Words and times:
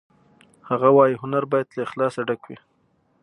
هغه 0.69 0.89
وایی 0.97 1.19
هنر 1.23 1.43
باید 1.51 1.67
له 1.75 1.81
اخلاصه 1.87 2.21
ډک 2.27 2.41
وي 2.47 2.57